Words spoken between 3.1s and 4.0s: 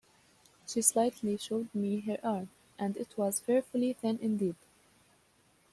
was fearfully